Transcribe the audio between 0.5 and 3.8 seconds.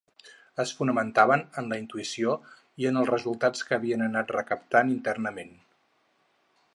Es fonamentaven en la intuïció i en els resultats que